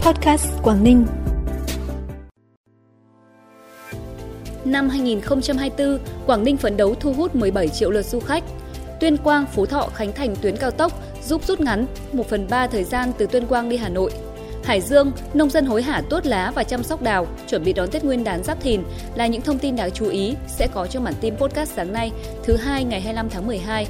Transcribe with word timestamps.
Podcast 0.00 0.46
Quảng 0.62 0.84
Ninh. 0.84 1.06
Năm 4.64 4.88
2024, 4.88 5.98
Quảng 6.26 6.44
Ninh 6.44 6.56
phấn 6.56 6.76
đấu 6.76 6.94
thu 6.94 7.12
hút 7.12 7.34
17 7.34 7.68
triệu 7.68 7.90
lượt 7.90 8.02
du 8.02 8.20
khách. 8.20 8.44
Tuyên 9.00 9.16
Quang, 9.16 9.46
Phú 9.46 9.66
Thọ 9.66 9.88
khánh 9.94 10.12
thành 10.12 10.36
tuyến 10.36 10.56
cao 10.56 10.70
tốc 10.70 10.92
giúp 11.24 11.44
rút 11.46 11.60
ngắn 11.60 11.86
1 12.12 12.28
phần 12.28 12.46
3 12.50 12.66
thời 12.66 12.84
gian 12.84 13.12
từ 13.18 13.26
Tuyên 13.26 13.46
Quang 13.46 13.68
đi 13.68 13.76
Hà 13.76 13.88
Nội. 13.88 14.10
Hải 14.64 14.80
Dương, 14.80 15.12
nông 15.34 15.50
dân 15.50 15.66
hối 15.66 15.82
hả 15.82 16.02
tuốt 16.10 16.26
lá 16.26 16.52
và 16.54 16.64
chăm 16.64 16.82
sóc 16.82 17.02
đào, 17.02 17.26
chuẩn 17.48 17.64
bị 17.64 17.72
đón 17.72 17.90
Tết 17.90 18.04
Nguyên 18.04 18.24
đán 18.24 18.44
Giáp 18.44 18.60
Thìn 18.60 18.82
là 19.14 19.26
những 19.26 19.42
thông 19.42 19.58
tin 19.58 19.76
đáng 19.76 19.90
chú 19.90 20.08
ý 20.08 20.34
sẽ 20.48 20.68
có 20.74 20.86
trong 20.86 21.04
bản 21.04 21.14
tin 21.20 21.36
podcast 21.36 21.72
sáng 21.72 21.92
nay, 21.92 22.10
thứ 22.42 22.56
hai 22.56 22.84
ngày 22.84 23.00
25 23.00 23.30
tháng 23.30 23.46
12. 23.46 23.86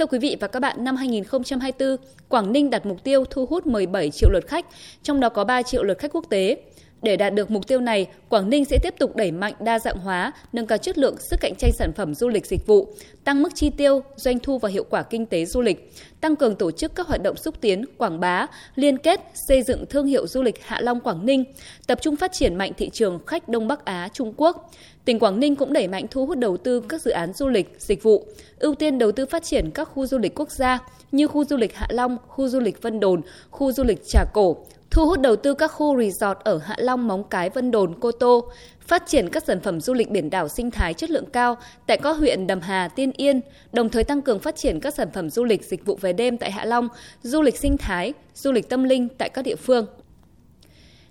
Thưa 0.00 0.06
quý 0.06 0.18
vị 0.18 0.36
và 0.40 0.46
các 0.46 0.60
bạn, 0.60 0.84
năm 0.84 0.96
2024, 0.96 1.96
Quảng 2.28 2.52
Ninh 2.52 2.70
đặt 2.70 2.86
mục 2.86 3.04
tiêu 3.04 3.24
thu 3.30 3.46
hút 3.46 3.66
17 3.66 4.10
triệu 4.10 4.30
lượt 4.30 4.46
khách, 4.48 4.66
trong 5.02 5.20
đó 5.20 5.28
có 5.28 5.44
3 5.44 5.62
triệu 5.62 5.82
lượt 5.82 5.98
khách 5.98 6.12
quốc 6.12 6.24
tế. 6.30 6.56
Để 7.02 7.16
đạt 7.16 7.34
được 7.34 7.50
mục 7.50 7.66
tiêu 7.66 7.80
này, 7.80 8.06
Quảng 8.28 8.50
Ninh 8.50 8.64
sẽ 8.64 8.78
tiếp 8.82 8.94
tục 8.98 9.16
đẩy 9.16 9.32
mạnh 9.32 9.54
đa 9.60 9.78
dạng 9.78 9.98
hóa, 9.98 10.32
nâng 10.52 10.66
cao 10.66 10.78
chất 10.78 10.98
lượng 10.98 11.16
sức 11.30 11.36
cạnh 11.40 11.54
tranh 11.58 11.70
sản 11.74 11.92
phẩm 11.96 12.14
du 12.14 12.28
lịch 12.28 12.46
dịch 12.46 12.66
vụ, 12.66 12.88
tăng 13.24 13.42
mức 13.42 13.54
chi 13.54 13.70
tiêu, 13.70 14.02
doanh 14.16 14.38
thu 14.38 14.58
và 14.58 14.68
hiệu 14.68 14.84
quả 14.90 15.02
kinh 15.02 15.26
tế 15.26 15.44
du 15.44 15.60
lịch, 15.60 15.92
tăng 16.20 16.36
cường 16.36 16.56
tổ 16.56 16.70
chức 16.70 16.94
các 16.94 17.06
hoạt 17.06 17.22
động 17.22 17.36
xúc 17.36 17.54
tiến, 17.60 17.84
quảng 17.98 18.20
bá, 18.20 18.46
liên 18.74 18.98
kết, 18.98 19.20
xây 19.48 19.62
dựng 19.62 19.86
thương 19.86 20.06
hiệu 20.06 20.26
du 20.26 20.42
lịch 20.42 20.64
Hạ 20.64 20.80
Long 20.80 21.00
Quảng 21.00 21.26
Ninh, 21.26 21.44
tập 21.86 21.98
trung 22.02 22.16
phát 22.16 22.32
triển 22.32 22.54
mạnh 22.54 22.72
thị 22.76 22.90
trường 22.92 23.20
khách 23.26 23.48
Đông 23.48 23.68
Bắc 23.68 23.84
Á 23.84 24.08
Trung 24.12 24.34
Quốc. 24.36 24.70
Tỉnh 25.04 25.18
Quảng 25.18 25.40
Ninh 25.40 25.56
cũng 25.56 25.72
đẩy 25.72 25.88
mạnh 25.88 26.06
thu 26.10 26.26
hút 26.26 26.38
đầu 26.38 26.56
tư 26.56 26.80
các 26.88 27.02
dự 27.02 27.10
án 27.10 27.32
du 27.32 27.48
lịch, 27.48 27.76
dịch 27.78 28.02
vụ, 28.02 28.26
ưu 28.58 28.74
tiên 28.74 28.98
đầu 28.98 29.12
tư 29.12 29.26
phát 29.26 29.42
triển 29.44 29.70
các 29.70 29.84
khu 29.84 30.06
du 30.06 30.18
lịch 30.18 30.34
quốc 30.34 30.50
gia 30.50 30.78
như 31.12 31.26
khu 31.26 31.44
du 31.44 31.56
lịch 31.56 31.76
Hạ 31.76 31.86
Long, 31.90 32.16
khu 32.28 32.48
du 32.48 32.60
lịch 32.60 32.82
Vân 32.82 33.00
Đồn, 33.00 33.20
khu 33.50 33.72
du 33.72 33.84
lịch 33.84 34.08
Trà 34.08 34.24
Cổ, 34.32 34.56
thu 34.90 35.06
hút 35.06 35.20
đầu 35.20 35.36
tư 35.36 35.54
các 35.54 35.68
khu 35.68 36.02
resort 36.02 36.38
ở 36.44 36.58
Hạ 36.58 36.74
Long, 36.78 37.08
Móng 37.08 37.24
Cái, 37.24 37.50
Vân 37.50 37.70
Đồn, 37.70 37.94
Cô 38.00 38.12
Tô, 38.12 38.44
phát 38.80 39.02
triển 39.06 39.28
các 39.28 39.44
sản 39.44 39.60
phẩm 39.60 39.80
du 39.80 39.94
lịch 39.94 40.10
biển 40.10 40.30
đảo 40.30 40.48
sinh 40.48 40.70
thái 40.70 40.94
chất 40.94 41.10
lượng 41.10 41.26
cao 41.32 41.56
tại 41.86 41.98
các 42.02 42.16
huyện 42.16 42.46
Đầm 42.46 42.60
Hà, 42.60 42.88
Tiên 42.88 43.12
Yên, 43.16 43.40
đồng 43.72 43.88
thời 43.88 44.04
tăng 44.04 44.22
cường 44.22 44.38
phát 44.38 44.56
triển 44.56 44.80
các 44.80 44.94
sản 44.94 45.08
phẩm 45.14 45.30
du 45.30 45.44
lịch 45.44 45.64
dịch 45.64 45.86
vụ 45.86 45.98
về 46.00 46.12
đêm 46.12 46.38
tại 46.38 46.50
Hạ 46.50 46.64
Long, 46.64 46.88
du 47.22 47.42
lịch 47.42 47.58
sinh 47.58 47.76
thái, 47.76 48.12
du 48.34 48.52
lịch 48.52 48.68
tâm 48.68 48.84
linh 48.84 49.08
tại 49.18 49.28
các 49.28 49.42
địa 49.42 49.56
phương. 49.56 49.86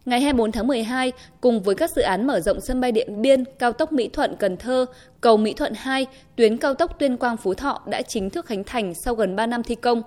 Ngày 0.06 0.22
24 0.22 0.52
tháng 0.52 0.68
12, 0.68 1.12
cùng 1.42 1.62
với 1.62 1.76
các 1.76 1.92
dự 1.96 2.02
án 2.02 2.28
mở 2.28 2.40
rộng 2.40 2.62
sân 2.62 2.82
bay 2.82 2.92
Điện 2.92 3.22
Biên, 3.22 3.44
cao 3.60 3.74
tốc 3.74 3.92
Mỹ 3.92 4.10
Thuận 4.14 4.36
Cần 4.40 4.58
Thơ, 4.58 4.86
cầu 5.22 5.38
Mỹ 5.38 5.54
Thuận 5.54 5.74
2, 5.74 6.06
tuyến 6.36 6.58
cao 6.58 6.74
tốc 6.74 7.00
Tuyên 7.00 7.18
Quang 7.18 7.38
Phú 7.38 7.54
Thọ 7.54 7.82
đã 7.86 8.02
chính 8.02 8.30
thức 8.30 8.46
khánh 8.46 8.64
thành 8.64 8.94
sau 8.94 9.16
gần 9.16 9.36
3 9.36 9.48
năm 9.48 9.64
thi 9.64 9.76
công. 9.76 10.02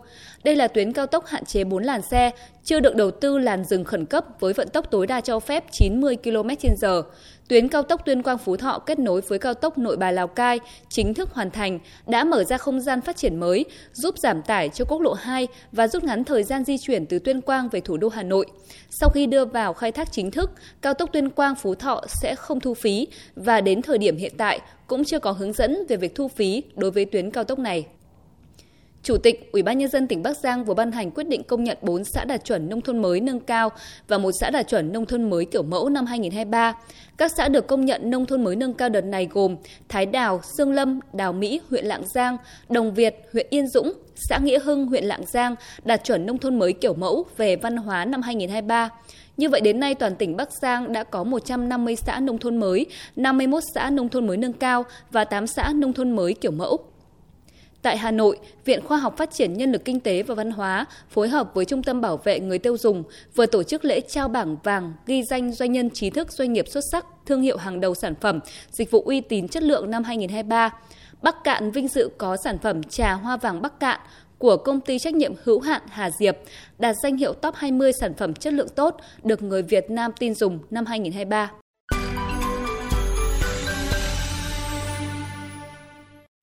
Đây 0.44 0.56
là 0.56 0.68
tuyến 0.68 0.92
cao 0.92 1.06
tốc 1.06 1.26
hạn 1.26 1.44
chế 1.44 1.64
4 1.64 1.82
làn 1.82 2.02
xe, 2.02 2.30
chưa 2.64 2.80
được 2.80 2.96
đầu 2.96 3.10
tư 3.10 3.38
làn 3.38 3.64
dừng 3.64 3.84
khẩn 3.84 4.06
cấp 4.06 4.24
với 4.40 4.52
vận 4.52 4.68
tốc 4.68 4.90
tối 4.90 5.06
đa 5.06 5.20
cho 5.20 5.40
phép 5.40 5.64
90 5.72 6.16
km/h. 6.22 7.02
Tuyến 7.48 7.68
cao 7.68 7.82
tốc 7.82 8.02
Tuyên 8.04 8.22
Quang 8.22 8.38
Phú 8.38 8.56
Thọ 8.56 8.78
kết 8.78 8.98
nối 8.98 9.20
với 9.20 9.38
cao 9.38 9.54
tốc 9.54 9.78
Nội 9.78 9.96
Bài 9.96 10.12
Lào 10.12 10.26
Cai 10.28 10.60
chính 10.88 11.14
thức 11.14 11.30
hoàn 11.32 11.50
thành, 11.50 11.78
đã 12.06 12.24
mở 12.24 12.44
ra 12.44 12.58
không 12.58 12.80
gian 12.80 13.00
phát 13.00 13.16
triển 13.16 13.40
mới, 13.40 13.64
giúp 13.92 14.18
giảm 14.18 14.42
tải 14.42 14.68
cho 14.68 14.84
quốc 14.84 15.00
lộ 15.00 15.12
2 15.12 15.48
và 15.72 15.88
rút 15.88 16.04
ngắn 16.04 16.24
thời 16.24 16.42
gian 16.42 16.64
di 16.64 16.78
chuyển 16.78 17.06
từ 17.06 17.18
Tuyên 17.18 17.40
Quang 17.40 17.68
về 17.68 17.80
thủ 17.80 17.96
đô 17.96 18.08
Hà 18.08 18.22
Nội. 18.22 18.46
Sau 18.90 19.08
khi 19.08 19.26
đưa 19.26 19.44
vào 19.44 19.72
khai 19.72 19.92
thác 19.92 20.12
chính 20.12 20.30
thức, 20.30 20.50
cao 20.82 20.94
tốc 20.94 21.12
Tuyên 21.12 21.30
Quang 21.30 21.54
Phú 21.54 21.74
Thọ 21.74 22.02
sẽ 22.06 22.34
không 22.34 22.60
thu 22.60 22.74
phí 22.74 23.06
và 23.36 23.60
đến 23.60 23.82
thời 23.82 23.98
điểm 23.98 24.16
hiện 24.16 24.32
tại 24.38 24.60
cũng 24.86 25.04
chưa 25.04 25.18
có 25.18 25.32
hướng 25.32 25.52
dẫn 25.52 25.86
về 25.88 25.96
việc 25.96 26.14
thu 26.14 26.28
phí 26.28 26.62
đối 26.76 26.90
với 26.90 27.04
tuyến 27.04 27.30
cao 27.30 27.44
tốc 27.44 27.58
này. 27.58 27.86
Chủ 29.02 29.16
tịch 29.18 29.52
Ủy 29.52 29.62
ban 29.62 29.78
nhân 29.78 29.88
dân 29.88 30.06
tỉnh 30.06 30.22
Bắc 30.22 30.36
Giang 30.36 30.64
vừa 30.64 30.74
ban 30.74 30.92
hành 30.92 31.10
quyết 31.10 31.28
định 31.28 31.42
công 31.42 31.64
nhận 31.64 31.78
4 31.82 32.04
xã 32.04 32.24
đạt 32.24 32.44
chuẩn 32.44 32.68
nông 32.68 32.80
thôn 32.80 32.98
mới 32.98 33.20
nâng 33.20 33.40
cao 33.40 33.68
và 34.08 34.18
một 34.18 34.30
xã 34.40 34.50
đạt 34.50 34.68
chuẩn 34.68 34.92
nông 34.92 35.06
thôn 35.06 35.30
mới 35.30 35.44
kiểu 35.44 35.62
mẫu 35.62 35.88
năm 35.88 36.06
2023. 36.06 36.74
Các 37.16 37.32
xã 37.36 37.48
được 37.48 37.66
công 37.66 37.84
nhận 37.84 38.10
nông 38.10 38.26
thôn 38.26 38.44
mới 38.44 38.56
nâng 38.56 38.74
cao 38.74 38.88
đợt 38.88 39.00
này 39.00 39.28
gồm 39.30 39.56
Thái 39.88 40.06
Đào, 40.06 40.40
Sương 40.56 40.72
Lâm, 40.72 41.00
Đào 41.12 41.32
Mỹ, 41.32 41.60
huyện 41.70 41.86
Lạng 41.86 42.02
Giang, 42.14 42.36
Đồng 42.68 42.94
Việt, 42.94 43.16
huyện 43.32 43.46
Yên 43.50 43.68
Dũng, 43.68 43.92
xã 44.14 44.38
Nghĩa 44.38 44.58
Hưng, 44.58 44.86
huyện 44.86 45.04
Lạng 45.04 45.26
Giang 45.26 45.54
đạt 45.84 46.04
chuẩn 46.04 46.26
nông 46.26 46.38
thôn 46.38 46.58
mới 46.58 46.72
kiểu 46.72 46.94
mẫu 46.94 47.26
về 47.36 47.56
văn 47.56 47.76
hóa 47.76 48.04
năm 48.04 48.22
2023. 48.22 48.88
Như 49.36 49.48
vậy 49.48 49.60
đến 49.60 49.80
nay 49.80 49.94
toàn 49.94 50.16
tỉnh 50.16 50.36
Bắc 50.36 50.48
Giang 50.62 50.92
đã 50.92 51.04
có 51.04 51.24
150 51.24 51.96
xã 51.96 52.20
nông 52.20 52.38
thôn 52.38 52.56
mới, 52.56 52.86
51 53.16 53.62
xã 53.74 53.90
nông 53.90 54.08
thôn 54.08 54.26
mới 54.26 54.36
nâng 54.36 54.52
cao 54.52 54.84
và 55.10 55.24
8 55.24 55.46
xã 55.46 55.72
nông 55.74 55.92
thôn 55.92 56.10
mới 56.10 56.34
kiểu 56.34 56.50
mẫu. 56.50 56.91
Tại 57.82 57.98
Hà 57.98 58.10
Nội, 58.10 58.38
Viện 58.64 58.80
Khoa 58.86 58.98
học 58.98 59.16
Phát 59.16 59.30
triển 59.32 59.52
Nhân 59.52 59.72
lực 59.72 59.84
Kinh 59.84 60.00
tế 60.00 60.22
và 60.22 60.34
Văn 60.34 60.50
hóa 60.50 60.86
phối 61.10 61.28
hợp 61.28 61.54
với 61.54 61.64
Trung 61.64 61.82
tâm 61.82 62.00
Bảo 62.00 62.16
vệ 62.16 62.40
Người 62.40 62.58
tiêu 62.58 62.76
dùng 62.76 63.02
vừa 63.34 63.46
tổ 63.46 63.62
chức 63.62 63.84
lễ 63.84 64.00
trao 64.00 64.28
bảng 64.28 64.56
vàng 64.64 64.92
ghi 65.06 65.22
danh 65.22 65.52
doanh 65.52 65.72
nhân 65.72 65.90
trí 65.90 66.10
thức 66.10 66.32
doanh 66.32 66.52
nghiệp 66.52 66.68
xuất 66.68 66.84
sắc 66.92 67.06
thương 67.26 67.42
hiệu 67.42 67.56
hàng 67.56 67.80
đầu 67.80 67.94
sản 67.94 68.14
phẩm, 68.20 68.40
dịch 68.70 68.90
vụ 68.90 69.02
uy 69.02 69.20
tín 69.20 69.48
chất 69.48 69.62
lượng 69.62 69.90
năm 69.90 70.04
2023. 70.04 70.70
Bắc 71.22 71.44
Cạn 71.44 71.70
vinh 71.70 71.88
dự 71.88 72.08
có 72.18 72.36
sản 72.44 72.58
phẩm 72.58 72.82
trà 72.82 73.12
hoa 73.12 73.36
vàng 73.36 73.62
Bắc 73.62 73.80
Cạn 73.80 74.00
của 74.38 74.56
công 74.56 74.80
ty 74.80 74.98
trách 74.98 75.14
nhiệm 75.14 75.32
hữu 75.44 75.60
hạn 75.60 75.82
Hà 75.88 76.10
Diệp 76.10 76.36
đạt 76.78 76.96
danh 77.02 77.16
hiệu 77.16 77.32
top 77.32 77.54
20 77.54 77.92
sản 78.00 78.14
phẩm 78.14 78.34
chất 78.34 78.52
lượng 78.52 78.68
tốt 78.68 78.96
được 79.22 79.42
người 79.42 79.62
Việt 79.62 79.90
Nam 79.90 80.12
tin 80.18 80.34
dùng 80.34 80.58
năm 80.70 80.86
2023. 80.86 81.61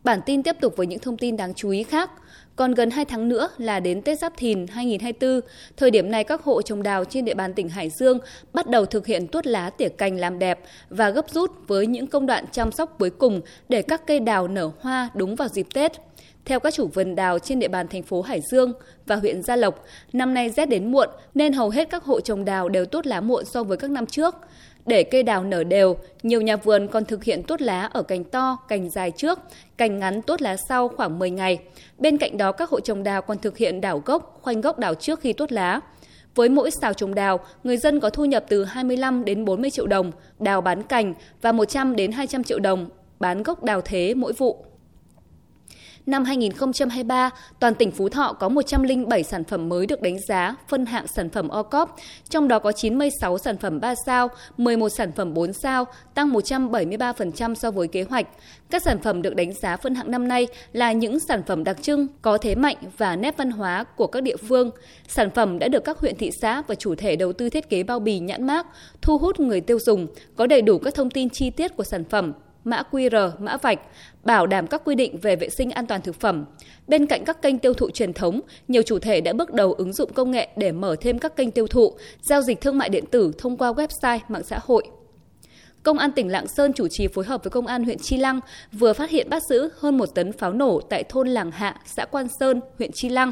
Bản 0.04 0.20
tin 0.26 0.44
tiếp 0.44 0.56
tục 0.62 0.74
với 0.78 0.88
những 0.88 1.00
thông 1.00 1.18
tin 1.18 1.38
đáng 1.38 1.54
chú 1.54 1.70
ý 1.70 1.84
khác. 1.84 2.12
Còn 2.56 2.74
gần 2.74 2.90
2 2.90 3.06
tháng 3.06 3.30
nữa 3.30 3.50
là 3.58 3.80
đến 3.80 4.02
Tết 4.02 4.20
Giáp 4.20 4.38
Thìn 4.38 4.68
2024, 4.68 5.50
thời 5.78 5.92
điểm 5.92 6.12
này 6.12 6.24
các 6.24 6.44
hộ 6.44 6.62
trồng 6.62 6.84
đào 6.84 7.06
trên 7.06 7.26
địa 7.26 7.34
bàn 7.34 7.54
tỉnh 7.54 7.70
Hải 7.70 7.90
Dương 7.90 8.20
bắt 8.54 8.68
đầu 8.68 8.86
thực 8.86 9.08
hiện 9.08 9.28
tuốt 9.28 9.48
lá 9.48 9.70
tỉa 9.70 9.90
cành 9.90 10.20
làm 10.20 10.40
đẹp 10.40 10.60
và 10.90 11.10
gấp 11.10 11.30
rút 11.30 11.52
với 11.68 11.88
những 11.88 12.08
công 12.08 12.26
đoạn 12.26 12.46
chăm 12.52 12.72
sóc 12.72 12.96
cuối 13.00 13.10
cùng 13.10 13.42
để 13.70 13.82
các 13.82 14.08
cây 14.08 14.20
đào 14.20 14.48
nở 14.48 14.72
hoa 14.80 15.10
đúng 15.14 15.36
vào 15.36 15.48
dịp 15.48 15.68
Tết. 15.74 15.92
Theo 16.46 16.60
các 16.60 16.74
chủ 16.74 16.88
vườn 16.88 17.16
đào 17.16 17.40
trên 17.40 17.60
địa 17.60 17.68
bàn 17.68 17.88
thành 17.88 18.04
phố 18.04 18.22
Hải 18.22 18.42
Dương 18.52 18.74
và 19.06 19.16
huyện 19.16 19.44
Gia 19.44 19.56
Lộc, 19.56 19.84
năm 20.14 20.34
nay 20.34 20.50
rét 20.50 20.66
đến 20.66 20.92
muộn 20.92 21.10
nên 21.34 21.54
hầu 21.54 21.70
hết 21.70 21.90
các 21.90 22.04
hộ 22.04 22.22
trồng 22.22 22.46
đào 22.46 22.70
đều 22.70 22.86
tốt 22.86 23.08
lá 23.08 23.22
muộn 23.22 23.46
so 23.46 23.64
với 23.64 23.78
các 23.78 23.90
năm 23.92 24.06
trước. 24.06 24.36
Để 24.86 25.04
cây 25.04 25.24
đào 25.24 25.44
nở 25.44 25.64
đều, 25.64 25.98
nhiều 26.24 26.42
nhà 26.42 26.56
vườn 26.56 26.88
còn 26.88 27.06
thực 27.06 27.24
hiện 27.24 27.44
tuốt 27.44 27.62
lá 27.62 27.82
ở 27.82 28.04
cành 28.04 28.24
to, 28.24 28.58
cành 28.68 28.90
dài 28.90 29.12
trước, 29.12 29.40
cành 29.78 30.00
ngắn 30.00 30.22
tuốt 30.22 30.42
lá 30.42 30.58
sau 30.70 30.88
khoảng 30.88 31.20
10 31.20 31.30
ngày. 31.30 31.60
Bên 31.98 32.18
cạnh 32.18 32.38
đó, 32.38 32.52
các 32.52 32.70
hộ 32.70 32.80
trồng 32.80 33.04
đào 33.04 33.22
còn 33.22 33.38
thực 33.38 33.58
hiện 33.58 33.82
đảo 33.82 34.02
gốc, 34.06 34.40
khoanh 34.42 34.62
gốc 34.62 34.80
đào 34.80 34.96
trước 34.96 35.20
khi 35.20 35.34
tuốt 35.34 35.52
lá. 35.52 35.80
Với 36.36 36.50
mỗi 36.50 36.72
xào 36.82 36.94
trồng 36.94 37.16
đào, 37.16 37.40
người 37.64 37.78
dân 37.78 38.00
có 38.00 38.10
thu 38.10 38.26
nhập 38.26 38.46
từ 38.50 38.64
25 38.64 39.26
đến 39.26 39.46
40 39.46 39.70
triệu 39.70 39.88
đồng, 39.88 40.12
đào 40.40 40.62
bán 40.62 40.84
cành 40.84 41.14
và 41.42 41.52
100 41.52 41.96
đến 41.96 42.12
200 42.12 42.44
triệu 42.44 42.60
đồng 42.60 42.90
bán 43.20 43.44
gốc 43.44 43.64
đào 43.64 43.82
thế 43.82 44.14
mỗi 44.14 44.34
vụ. 44.34 44.66
Năm 46.10 46.24
2023, 46.24 47.30
toàn 47.60 47.76
tỉnh 47.76 47.92
Phú 47.92 48.10
Thọ 48.10 48.34
có 48.40 48.50
107 48.50 49.24
sản 49.24 49.44
phẩm 49.44 49.70
mới 49.70 49.86
được 49.86 50.02
đánh 50.02 50.18
giá 50.28 50.56
phân 50.68 50.86
hạng 50.86 51.08
sản 51.08 51.30
phẩm 51.30 51.48
OCOP, 51.48 51.96
trong 52.30 52.48
đó 52.48 52.60
có 52.60 52.72
96 52.72 53.38
sản 53.38 53.58
phẩm 53.58 53.80
3 53.80 53.94
sao, 54.06 54.28
11 54.58 54.90
sản 54.90 55.12
phẩm 55.12 55.34
4 55.34 55.54
sao, 55.54 55.86
tăng 56.14 56.30
173% 56.30 57.56
so 57.56 57.72
với 57.72 57.88
kế 57.88 58.04
hoạch. 58.04 58.28
Các 58.70 58.84
sản 58.84 59.00
phẩm 59.00 59.22
được 59.22 59.36
đánh 59.36 59.54
giá 59.54 59.78
phân 59.78 59.96
hạng 59.96 60.12
năm 60.12 60.28
nay 60.28 60.48
là 60.74 60.92
những 60.92 61.20
sản 61.20 61.44
phẩm 61.48 61.64
đặc 61.64 61.82
trưng, 61.82 62.08
có 62.22 62.38
thế 62.38 62.56
mạnh 62.56 62.78
và 62.98 63.16
nét 63.16 63.38
văn 63.38 63.52
hóa 63.52 63.84
của 63.84 64.08
các 64.08 64.24
địa 64.24 64.38
phương. 64.48 64.72
Sản 65.08 65.30
phẩm 65.36 65.60
đã 65.60 65.68
được 65.68 65.84
các 65.84 65.98
huyện 65.98 66.16
thị 66.16 66.32
xã 66.42 66.62
và 66.68 66.76
chủ 66.76 66.96
thể 66.96 67.16
đầu 67.16 67.34
tư 67.34 67.50
thiết 67.50 67.70
kế 67.70 67.84
bao 67.84 68.00
bì 68.00 68.20
nhãn 68.20 68.48
mác, 68.48 68.68
thu 69.02 69.18
hút 69.18 69.40
người 69.40 69.62
tiêu 69.62 69.80
dùng, 69.80 70.08
có 70.36 70.48
đầy 70.48 70.62
đủ 70.62 70.78
các 70.78 70.96
thông 70.96 71.10
tin 71.10 71.30
chi 71.30 71.50
tiết 71.50 71.76
của 71.76 71.84
sản 71.84 72.04
phẩm, 72.04 72.34
mã 72.70 72.84
QR, 72.92 73.32
mã 73.40 73.58
vạch, 73.58 73.80
bảo 74.24 74.48
đảm 74.48 74.68
các 74.68 74.82
quy 74.86 74.96
định 74.96 75.18
về 75.22 75.36
vệ 75.36 75.50
sinh 75.50 75.72
an 75.72 75.88
toàn 75.88 76.02
thực 76.02 76.20
phẩm. 76.20 76.46
Bên 76.88 77.06
cạnh 77.06 77.26
các 77.26 77.42
kênh 77.42 77.60
tiêu 77.60 77.74
thụ 77.74 77.90
truyền 77.90 78.14
thống, 78.14 78.42
nhiều 78.68 78.82
chủ 78.82 79.00
thể 79.00 79.22
đã 79.22 79.34
bước 79.34 79.54
đầu 79.54 79.74
ứng 79.74 79.94
dụng 79.94 80.14
công 80.14 80.32
nghệ 80.32 80.50
để 80.56 80.72
mở 80.72 80.96
thêm 81.02 81.20
các 81.20 81.36
kênh 81.36 81.52
tiêu 81.52 81.68
thụ, 81.68 81.94
giao 82.22 82.42
dịch 82.42 82.62
thương 82.62 82.78
mại 82.78 82.90
điện 82.90 83.06
tử 83.12 83.32
thông 83.38 83.58
qua 83.58 83.72
website, 83.72 84.20
mạng 84.28 84.44
xã 84.44 84.60
hội. 84.62 84.88
Công 85.84 85.98
an 85.98 86.12
tỉnh 86.12 86.32
Lạng 86.32 86.48
Sơn 86.48 86.74
chủ 86.74 86.88
trì 86.88 87.08
phối 87.08 87.26
hợp 87.26 87.44
với 87.44 87.52
Công 87.52 87.68
an 87.68 87.84
huyện 87.84 87.98
Chi 88.00 88.18
Lăng 88.18 88.40
vừa 88.72 88.94
phát 88.94 89.10
hiện 89.10 89.30
bắt 89.30 89.44
giữ 89.50 89.70
hơn 89.80 89.98
một 89.98 90.16
tấn 90.16 90.32
pháo 90.32 90.54
nổ 90.54 90.82
tại 90.90 91.04
thôn 91.04 91.28
Làng 91.28 91.52
Hạ, 91.52 91.82
xã 91.86 92.06
Quan 92.06 92.28
Sơn, 92.40 92.62
huyện 92.78 92.92
Chi 92.92 93.10
Lăng. 93.10 93.32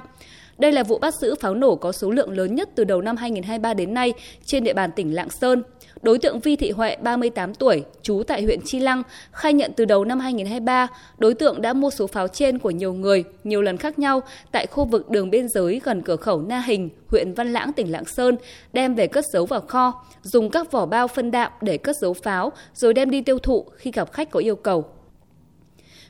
Đây 0.58 0.72
là 0.72 0.84
vụ 0.84 0.98
bắt 0.98 1.14
giữ 1.22 1.36
pháo 1.36 1.56
nổ 1.56 1.76
có 1.76 1.92
số 1.92 2.12
lượng 2.12 2.32
lớn 2.32 2.56
nhất 2.56 2.70
từ 2.76 2.84
đầu 2.84 3.02
năm 3.02 3.18
2023 3.18 3.74
đến 3.74 3.94
nay 3.94 4.14
trên 4.46 4.64
địa 4.64 4.74
bàn 4.74 4.92
tỉnh 4.96 5.16
Lạng 5.16 5.30
Sơn. 5.30 5.64
Đối 6.02 6.20
tượng 6.20 6.40
Vi 6.40 6.56
Thị 6.56 6.72
Huệ, 6.72 6.96
38 6.96 7.54
tuổi, 7.54 7.84
trú 8.02 8.24
tại 8.28 8.44
huyện 8.44 8.60
Chi 8.66 8.80
Lăng, 8.80 9.04
khai 9.32 9.54
nhận 9.54 9.72
từ 9.76 9.86
đầu 9.86 10.06
năm 10.06 10.20
2023, 10.20 10.88
đối 11.18 11.34
tượng 11.34 11.62
đã 11.62 11.74
mua 11.74 11.90
số 11.90 12.08
pháo 12.08 12.28
trên 12.28 12.60
của 12.60 12.70
nhiều 12.70 12.94
người, 12.94 13.24
nhiều 13.44 13.62
lần 13.62 13.78
khác 13.78 14.00
nhau 14.00 14.22
tại 14.52 14.68
khu 14.68 14.86
vực 14.86 15.10
đường 15.10 15.30
biên 15.30 15.50
giới 15.50 15.82
gần 15.84 16.02
cửa 16.02 16.16
khẩu 16.16 16.42
Na 16.42 16.60
Hình, 16.60 16.90
huyện 17.08 17.34
Văn 17.34 17.54
Lãng, 17.54 17.74
tỉnh 17.74 17.92
Lạng 17.92 18.06
Sơn, 18.06 18.38
đem 18.74 18.96
về 18.96 19.08
cất 19.08 19.26
giấu 19.34 19.46
vào 19.46 19.62
kho, 19.62 20.06
dùng 20.22 20.50
các 20.50 20.72
vỏ 20.72 20.86
bao 20.86 21.08
phân 21.08 21.32
đạm 21.32 21.52
để 21.62 21.78
cất 21.78 21.96
giấu 22.02 22.14
pháo, 22.14 22.52
rồi 22.74 22.94
đem 22.94 23.10
đi 23.10 23.22
tiêu 23.22 23.40
thụ 23.40 23.66
khi 23.78 23.92
gặp 23.92 24.12
khách 24.12 24.30
có 24.32 24.40
yêu 24.40 24.56
cầu. 24.56 24.86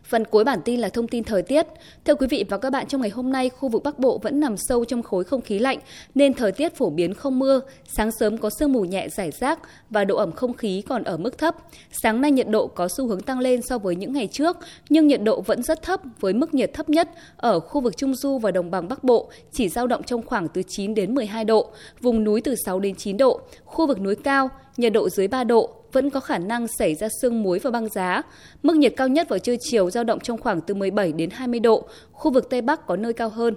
Phần 0.08 0.26
cuối 0.26 0.44
bản 0.44 0.60
tin 0.66 0.80
là 0.80 0.90
thông 0.90 1.08
tin 1.08 1.24
thời 1.24 1.42
tiết. 1.42 1.68
Thưa 2.06 2.16
quý 2.16 2.28
vị 2.28 2.46
và 2.50 2.58
các 2.58 2.70
bạn, 2.70 2.88
trong 2.88 3.02
ngày 3.02 3.10
hôm 3.10 3.32
nay, 3.32 3.50
khu 3.50 3.70
vực 3.70 3.84
Bắc 3.84 4.00
Bộ 4.00 4.18
vẫn 4.24 4.40
nằm 4.40 4.56
sâu 4.58 4.86
trong 4.86 5.04
khối 5.04 5.24
không 5.24 5.42
khí 5.42 5.60
lạnh 5.60 5.80
nên 6.16 6.34
thời 6.34 6.52
tiết 6.52 6.76
phổ 6.76 6.90
biến 6.90 7.14
không 7.14 7.40
mưa, 7.40 7.62
sáng 7.86 8.12
sớm 8.20 8.38
có 8.38 8.50
sương 8.60 8.74
mù 8.74 8.82
nhẹ 8.82 9.10
rải 9.10 9.32
rác 9.32 9.60
và 9.90 10.06
độ 10.06 10.18
ẩm 10.18 10.32
không 10.32 10.54
khí 10.54 10.82
còn 10.82 11.04
ở 11.04 11.18
mức 11.18 11.38
thấp. 11.38 11.56
Sáng 11.92 12.22
nay 12.22 12.32
nhiệt 12.32 12.48
độ 12.50 12.68
có 12.68 12.88
xu 12.98 13.08
hướng 13.08 13.22
tăng 13.22 13.40
lên 13.40 13.62
so 13.62 13.78
với 13.78 13.96
những 13.96 14.14
ngày 14.14 14.28
trước, 14.28 14.58
nhưng 14.90 15.08
nhiệt 15.08 15.22
độ 15.24 15.42
vẫn 15.42 15.64
rất 15.64 15.82
thấp 15.82 16.02
với 16.20 16.34
mức 16.34 16.54
nhiệt 16.54 16.74
thấp 16.74 16.90
nhất 16.90 17.10
ở 17.38 17.60
khu 17.60 17.82
vực 17.82 17.98
Trung 17.98 18.16
Du 18.16 18.38
và 18.38 18.52
Đồng 18.52 18.72
bằng 18.72 18.88
Bắc 18.88 19.04
Bộ 19.04 19.30
chỉ 19.52 19.70
dao 19.70 19.88
động 19.88 20.04
trong 20.04 20.22
khoảng 20.22 20.48
từ 20.48 20.62
9 20.68 20.94
đến 20.94 21.16
12 21.16 21.46
độ, 21.46 21.72
vùng 22.02 22.24
núi 22.24 22.42
từ 22.42 22.56
6 22.66 22.80
đến 22.80 22.96
9 22.96 23.18
độ, 23.18 23.42
khu 23.66 23.88
vực 23.88 24.02
núi 24.02 24.16
cao 24.16 24.50
nhiệt 24.78 24.94
độ 24.94 25.10
dưới 25.10 25.28
3 25.28 25.44
độ, 25.44 25.70
vẫn 25.98 26.10
có 26.10 26.20
khả 26.20 26.38
năng 26.38 26.68
xảy 26.68 26.96
ra 26.96 27.08
sương 27.22 27.44
muối 27.44 27.60
và 27.60 27.72
băng 27.72 27.90
giá. 27.90 28.22
Mức 28.64 28.76
nhiệt 28.76 28.94
cao 28.98 29.08
nhất 29.08 29.30
vào 29.30 29.40
trưa 29.40 29.56
chiều 29.60 29.90
giao 29.90 30.04
động 30.04 30.20
trong 30.20 30.38
khoảng 30.38 30.62
từ 30.62 30.74
17 30.74 31.12
đến 31.12 31.30
20 31.30 31.60
độ, 31.60 31.88
khu 32.12 32.32
vực 32.32 32.50
Tây 32.50 32.62
Bắc 32.62 32.86
có 32.86 32.96
nơi 32.96 33.14
cao 33.14 33.30
hơn. 33.30 33.56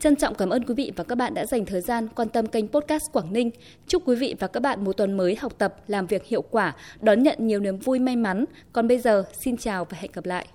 Trân 0.00 0.16
trọng 0.16 0.34
cảm 0.34 0.50
ơn 0.50 0.64
quý 0.64 0.74
vị 0.74 0.92
và 0.96 1.04
các 1.04 1.14
bạn 1.14 1.34
đã 1.34 1.46
dành 1.46 1.64
thời 1.64 1.80
gian 1.80 2.08
quan 2.08 2.28
tâm 2.28 2.46
kênh 2.46 2.68
Podcast 2.68 3.02
Quảng 3.12 3.32
Ninh. 3.32 3.50
Chúc 3.86 4.02
quý 4.06 4.16
vị 4.16 4.34
và 4.40 4.46
các 4.46 4.60
bạn 4.60 4.84
một 4.84 4.96
tuần 4.96 5.16
mới 5.16 5.36
học 5.36 5.52
tập, 5.58 5.74
làm 5.86 6.06
việc 6.06 6.24
hiệu 6.24 6.42
quả, 6.42 6.74
đón 7.00 7.22
nhận 7.22 7.46
nhiều 7.46 7.60
niềm 7.60 7.78
vui 7.78 7.98
may 7.98 8.16
mắn. 8.16 8.44
Còn 8.72 8.88
bây 8.88 8.98
giờ, 8.98 9.24
xin 9.32 9.56
chào 9.56 9.84
và 9.84 9.98
hẹn 10.00 10.10
gặp 10.14 10.26
lại. 10.26 10.46